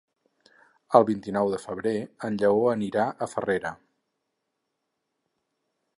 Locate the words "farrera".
3.35-3.75